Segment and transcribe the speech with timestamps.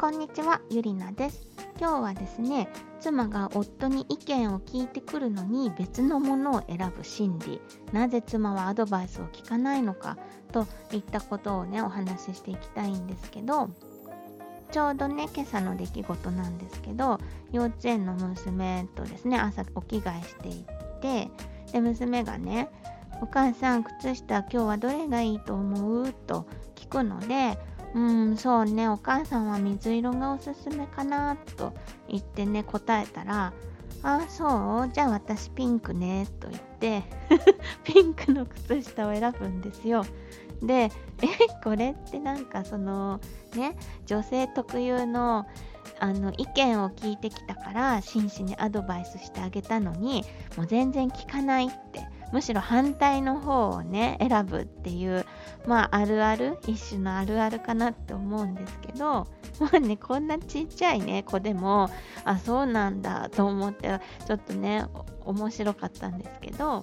[0.00, 1.46] こんにちは、ゆりなです。
[1.78, 7.60] 今日はですね、妻が夫に意見を聞いてくるのに別のものを選ぶ心理、
[7.92, 10.16] なぜ妻はアドバイスを聞かないのか
[10.52, 13.68] といったことをね、お話ししていきたいんですけど、
[14.70, 17.18] ちょうどね、今朝の出来事なんですけど、
[17.52, 20.64] 幼稚園の娘とですね、朝お着替えしていっ
[21.02, 21.30] て、
[21.72, 22.70] で、娘がね、
[23.20, 26.10] お母さん、靴下今日はどれがいいと思う？
[26.26, 27.58] と聞くので、
[27.94, 31.72] うん、そうね、お母さんは水色がおすすめかなと
[32.08, 33.52] 言ってね、答えたら、
[34.02, 34.92] あ、そう？
[34.92, 37.02] じゃあ私ピンクね、と言って
[37.84, 40.04] ピンクの靴下を選ぶんですよ。
[40.62, 40.90] で、え、
[41.64, 43.20] これってなんかその、
[43.56, 43.76] ね、
[44.06, 45.46] 女性特有の
[45.98, 50.24] あの意見を聞いてきたから真摯にアドバイスしてあげたのに
[50.56, 52.06] もう全然聞かないって。
[52.32, 55.26] むしろ反対の方をね選ぶっていう
[55.66, 59.26] まああるある一種のあるあるかなって思うんですけど
[59.60, 61.90] まあねこんなちっちゃいね子でも
[62.24, 64.84] あそうなんだと思ってちょっとね
[65.24, 66.82] 面白かったんですけど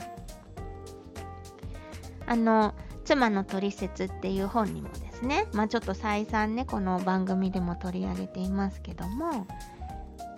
[2.25, 2.73] あの
[3.05, 9.47] 妻のトリセツっていう本にもですねまあちょっと再三ねこの番組でも取り上げていますけども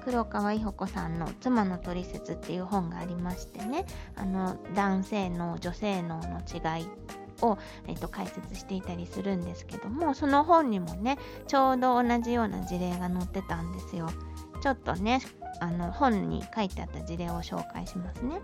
[0.04, 3.86] 黒川伊保子さんの「妻のトリセツ」っていう本がありましてね
[4.16, 6.88] あの男性脳女性脳の違い
[7.42, 14.10] を、えっと、解説していたりするんですけどもその本にもねちょうど同じような事例が載ってたんですよ。
[14.62, 15.22] ちょっとね
[15.62, 18.40] あの本に書いてあった事例を紹介しますね。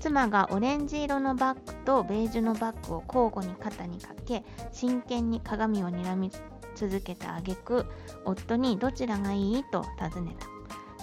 [0.00, 6.32] 妻がオレンジ色のバッグとベージュのバッグを交互に肩にかけ真剣に鏡を睨み
[6.74, 7.86] 続けた挙句
[8.24, 10.46] 夫にどちらがいいと尋ねた。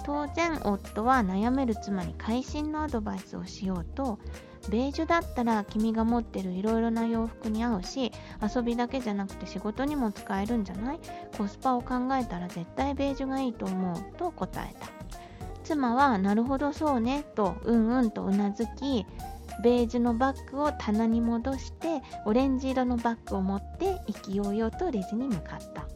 [0.04, 4.18] 当然夫は悩める妻に会心のアドバイスをしようと
[4.68, 8.12] ベージュだったら君が持ってるいろいろな洋服に合うし
[8.54, 11.00] 遊びだけじゃなくて仕事にも使えるんじゃない？
[11.36, 14.86] コスパを考えたら絶対ベージュがいいと思うと答えた。
[15.64, 19.04] 妻はなるほどそうねとうんうんとうなずき
[19.62, 25.86] ベージュのバッグを棚に戻してオレンジ色のバッグを持って意気揚々とレジに向かった。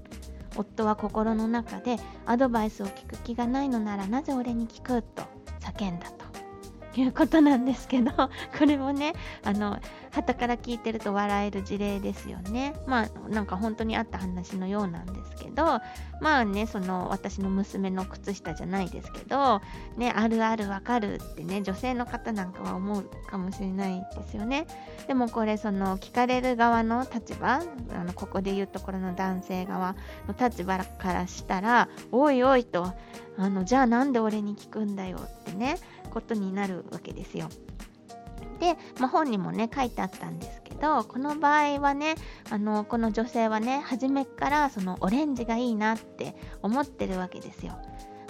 [0.54, 1.96] 夫は心の中で
[2.26, 5.00] アドバイスを聞く気がないのならなぜ俺に聞く？
[5.00, 5.22] と
[5.60, 6.21] 叫んだと。
[7.00, 8.12] いうことなんですけど
[8.58, 9.14] これもね
[9.44, 9.78] あの
[10.10, 12.74] 旗から聞いてると笑える事例ですよね。
[12.86, 15.80] まあなんか本当にあった話のようなんですけど
[16.20, 19.62] まあねその私の娘の靴下じゃないですけど
[19.96, 24.66] ねあるあるわかるってね女性の方なんかは思うかもしれないですよね。
[25.06, 27.62] でもこれその聞かれる側の立場
[27.94, 29.96] あのここで言うところの男性側
[30.28, 32.92] の立場からしたらおいおいと
[33.38, 35.76] あのじゃあなんで俺に聞くんだよってね
[36.12, 37.48] ことになるわけですよ。
[38.60, 42.14] で、まあ、本にもね書いてあったんですけどこの場合はね
[42.50, 47.78] あのこの女性はね初めからそのオレンジがいいなって思ってるわけですよ。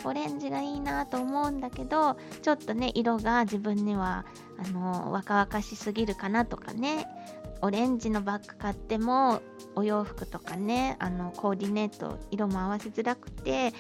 [0.05, 4.25] オレンジがいいなと思うんだけどちょっとね色が自分には
[4.59, 7.07] あの若々しすぎるかなとかね
[7.61, 9.41] オレンジのバッグ買っても
[9.77, 13.73] お洋服とかねあのコーディネート色も合わせづらくて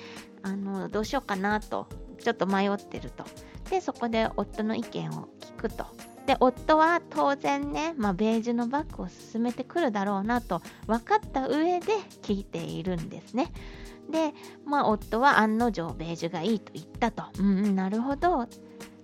[0.42, 1.88] あのどうしようかなと
[2.22, 3.24] ちょっと迷ってると
[3.70, 5.86] でそこで夫の意見を聞くと。
[6.26, 11.86] で夫は当然ね、まあ、ベージュのバッグを勧めてくるだろうなと分かった上で
[12.22, 13.52] 聞いているんですね。
[14.10, 14.32] で、
[14.64, 17.24] まあ、夫は案の定ベージュがいいと言ったと。
[17.38, 18.46] うん、なるほど。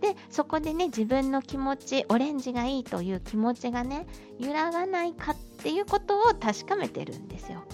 [0.01, 4.07] でそこでね自分の気持ちオレンジがいいという気持ちがね
[4.39, 7.65] 揺らがないかっていうことを確かめてるんですよ。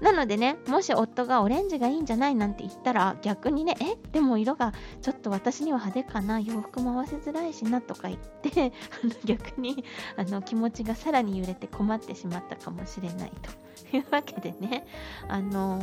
[0.00, 4.72] なのでね、もし夫がオレンジがいいんじゃないなんて言ったら逆にね、え、でも色が
[5.02, 8.72] ちょっと私には派手かな、洋服も合わせづらいしなとか言って
[9.02, 9.84] あの逆に
[10.16, 13.50] あの気持ちがさらに揺れて困ってしまったかもしれないと。
[13.96, 14.86] いうわけでね、
[15.28, 15.80] あの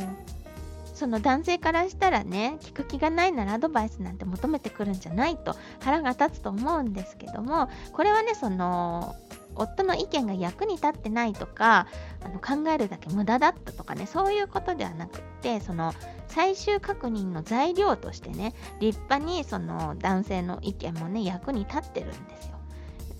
[0.96, 9.14] その男性からしたらね聞く気がないならアドバイスなんて求めてくるんじゃないと腹が立つと思うんですけどもこれはねその
[9.56, 11.86] 夫の意見が役に立ってないとか
[12.24, 15.94] あの考えるだけ無駄だったとかねそういうことではなくってその
[16.28, 22.56] 最終確認の材料としてね立派にその男性の意見もね役に立ってるんですよ。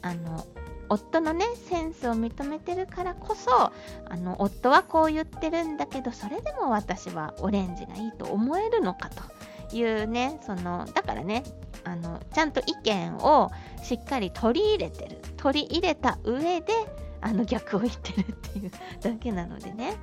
[0.02, 0.46] あの
[0.88, 3.72] 夫のねセンスを認めてるからこそ
[4.08, 11.42] あの夫はこう言ってるんだけどそれでも私はオレンジがいいと思えるのかというねそのだからね
[11.86, 13.50] あのちゃんと意見を
[13.82, 15.18] しっかり取り入れてる。
[15.36, 16.72] 取り入れた上で
[17.20, 19.96] あの逆を言ってるっていうだけなのでね。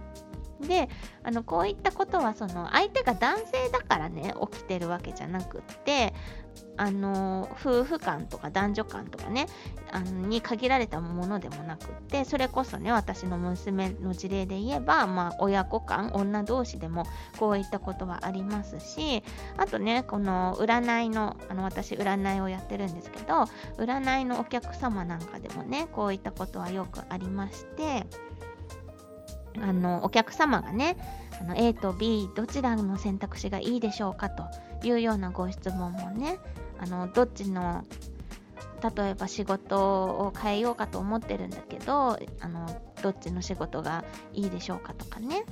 [0.63, 0.89] で
[1.23, 6.13] あのこういったことはその相手が男性だからね起きてるわけじゃなくって
[6.75, 9.47] あの夫婦間とか男女間とかね
[9.91, 17.05] あのに限られたものでもなくってそれこそね私の娘の事例で言えば、まあ、親子間女同士でも
[17.37, 19.23] こういったことはありますし
[19.57, 23.45] あとねこの占いのあの私占いをやってるんですけど
[23.77, 28.07] 占いのお客様なんかでもねこういったことはよくありまして
[29.61, 30.97] あのお客様がね
[31.41, 34.43] あの A と B どちらの選択肢がいいでしょうかと
[34.85, 36.39] いうようなご質問もね
[36.79, 37.85] あのどっちの
[38.97, 44.03] 例えば仕事を変えようかと思ってるんだけどあのどっちの仕事が
[44.33, 45.45] いいでしょうかとかね。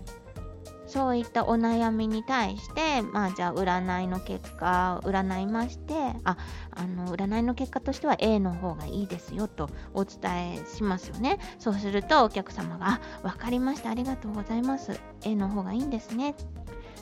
[0.92, 5.94] そういったお悩みに対して、まあじゃあ占いの結果、占いまして、
[6.26, 6.36] あ、
[6.72, 11.40] あの、占いの結果としては A の方がいいですよとお伝えしますよね。
[11.60, 15.00] そうするとお客様が、あ、わかりました、ありがとうございます。
[15.24, 16.36] A の方がいいんですね。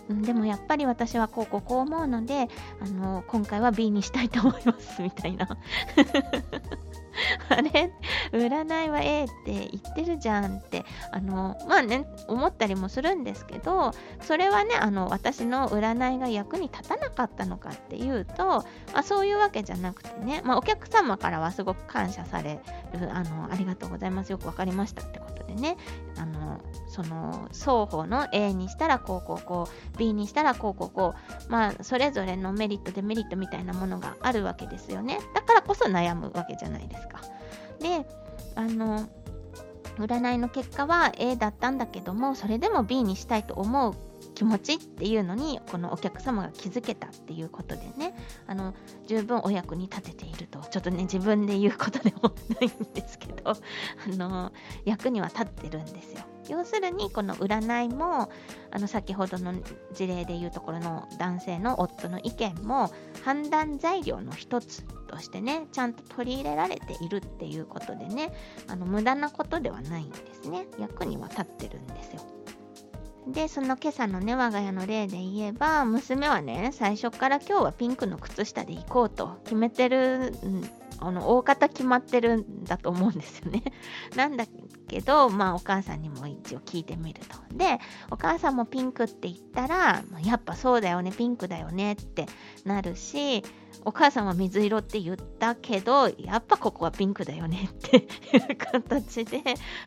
[0.10, 2.48] うん、でもやっぱり私はこうこうこう思うので、
[2.82, 5.48] あの、今回は B にしたいと思いますみたいな
[7.50, 7.92] あれ
[8.32, 13.92] 占いはええって言ってるじゃんって、あの、まあね、思ったりもするんですけど、
[14.22, 22.60] それはね、あの、私の占いが役に立たなかったのかっていうと、まあ、そういうわけじゃなくてね、まあ、お客様からはすごく感謝され
[22.94, 25.78] る、あの、ありがとうございます、よく分かりましたってことでね、
[26.20, 31.16] あの、その、双方の A にしたらこうこうこう、B にしたらこうこうこ
[31.48, 35.20] う、まあ、それぞれのメリット、デメリットみたいなものがあるわけですよね。
[35.34, 37.22] だからこそ悩むわけじゃないですか。
[37.80, 38.06] で
[38.56, 39.08] あの
[39.98, 43.96] 占いの結果は A だったんだけどもそれでも B にしたいと思う
[44.36, 48.16] 気持ちっていうのにこのお客様が気づけたっていうことでね
[48.48, 48.74] あの
[49.08, 53.58] 十分お役に立てているとちょっとね自分で言うことでもないんですけど あ
[54.08, 54.52] の
[54.86, 56.22] 役には立ってるんですよ。
[56.50, 58.32] 要するにこの占いも
[58.72, 59.54] あの先ほどの
[59.94, 62.92] 事例でいうところの男性の夫の意見も
[63.24, 68.34] 判断材料の一つとしてねちゃんと取り入れられているっていうことでね
[68.68, 72.39] あの無駄なことではないんですね役には立ってるんですよ。
[73.28, 80.34] で、その今朝のね、我が家の例で言えば、娘はね、最初から今日はピンクの靴下で行こうと決めてる
[81.02, 83.64] あの大方決まってるんだと思うんですよね。
[84.16, 84.46] なんだ
[84.88, 87.38] けど、まあお母さんにも一応聞いてみると。
[87.56, 87.80] で、
[88.12, 92.26] お母さんもピンクって言ったら、やっぱそうだよね、ピンクだよねって
[92.66, 93.44] なるし、
[93.86, 98.02] お母さんは水色って言ったけど、やっぱここはピンクだよねってい
[98.52, 99.42] う形で、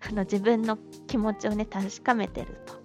[0.09, 2.82] あの自分の気持ちをね、確かめてると。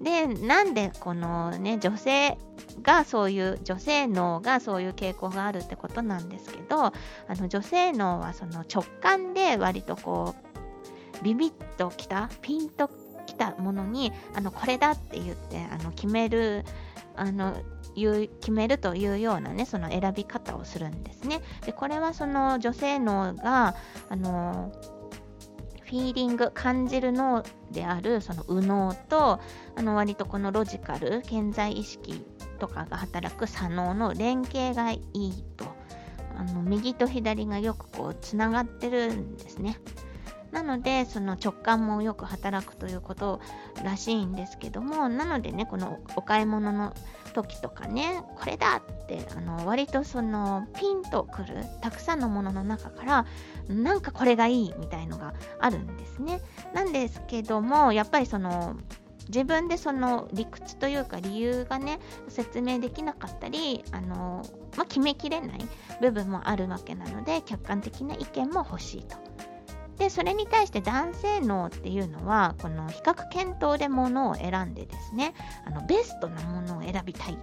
[0.00, 2.36] で、なんでこのね、女性
[2.82, 6.92] がそういう女性脳がそういう傾向があるってことなんですけどあ
[7.30, 10.34] の女性脳はその直感で割とこ
[11.20, 12.90] うビビッときたピンと
[13.26, 16.64] きたものにあのこれだって言ってあの決める
[17.16, 17.56] あの
[17.94, 21.40] いう決めるというようなねその選び方をするんですね。
[21.64, 23.76] でこれはその女性脳が
[24.08, 24.72] あの
[25.94, 29.38] フィーリング感じる脳であるその右脳と
[29.76, 32.24] あの割とこのロジカル健在意識
[32.58, 35.66] とかが働く左脳の連携がいいと
[36.36, 39.78] あの右と左がよくこうつながってるんですね。
[40.54, 43.40] なのでその直感もよく働くということ
[43.82, 46.94] らしいんですけどもなのでねこのお買い物の
[47.34, 53.26] 時とかねこれだってあの割とそのピンとくるたくさんのものの中から
[53.68, 56.40] なんかこれがいいみたいのがあるんですね
[56.72, 58.76] なんですけどもやっぱりその
[59.26, 64.44] 自分でその理屈というか理由がね説明できなかったりあの、
[64.76, 65.66] まあ、決めきれない
[66.00, 69.33] 部分もあるわけなので客観的な意見も欲しいと。
[69.98, 75.34] でそれに対して男性脳っていうのはこの比較検討でものを選んでですね
[75.64, 77.36] あのベストなものを選びたいっ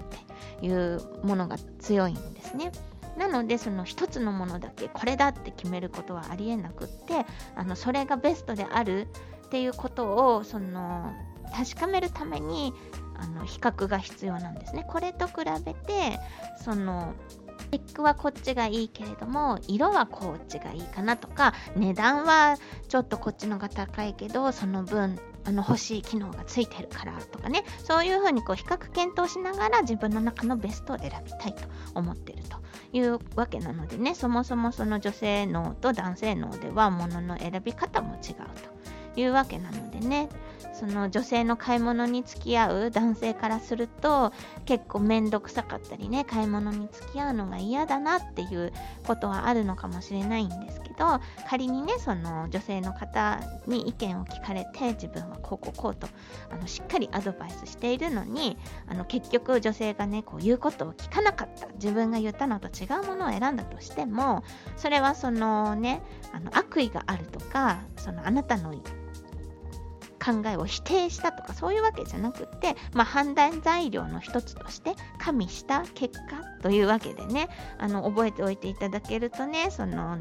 [0.59, 2.71] ていうものが強いんですね。
[3.17, 9.07] なのでその一つのものだけこれだって決めることはありえなくってあのそれがベストである
[9.47, 11.11] っていうことをその
[11.53, 12.73] 確かめるために
[13.17, 14.85] あの比較が必要なんですね。
[14.87, 15.33] これと比
[15.65, 16.19] べて
[16.63, 17.13] その
[17.71, 22.57] チックはこっちがいいけれども色はこっちがいいかなとか値段は
[22.89, 27.63] ちょっとこっちのが高いけどその分あの欲しい機能がついてるからとかね。
[27.83, 31.63] そういうふうにこう比較検討しながら自分の中のベストを選びたいと
[31.95, 32.57] 思ってると
[32.93, 34.13] いうわけなのでね。
[34.13, 38.35] そもそもその女性脳と男性脳では物の選び方も違う
[39.13, 40.29] というわけなのでね。
[40.73, 44.31] その女性の買い物に付き合う男性からすると
[44.65, 48.71] 結構面倒くさかったりね買い物に付き合うのが嫌だなっていう
[49.05, 56.07] ことはあるのかもしれないんですけど仮にねその女性の方に意見を聞かれて自分はこうこうこうと
[56.49, 61.71] あのしっかりアドバイスしているのにあの結局女性がねこう言うことを聞かなかった。
[61.81, 64.43] 自分が言ったのと違うものを選んだとしても
[64.77, 68.73] それはそのねあの悪意があるとかそのあなたの
[70.23, 77.49] 考えを否定したとかそういうわけじゃなくって、まあ、判断材料の一つとして加味した結果というわけでね
[77.79, 80.19] あの覚えておいていただけるとねその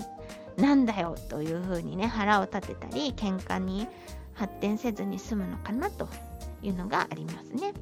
[0.57, 3.87] なんだよというふうにね腹を立てたり喧嘩に
[4.35, 6.09] 発展せずに済むのかなと
[6.63, 7.75] いうのがありますね。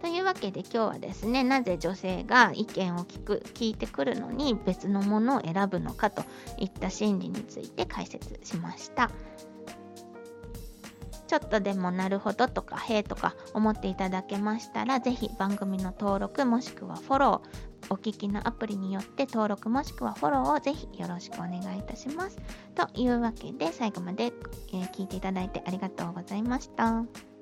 [0.00, 6.24] というわけで今日はですねなぜ女性が意見を聞く聞いてくるのに別のものを選ぶのかと
[6.58, 9.10] いった心理について解説しました。
[11.34, 22.38] ちょっとでもなるほどとか、へえとか思っていただけましたら、是非番組の登録もしくはフォロー、お聞きのアプリによって登録もしくはフォローをぜひよろしくお願いいたします。
[22.76, 24.32] というわけで最後まで、
[24.72, 27.33] え、聞いていただいてありがとうございました。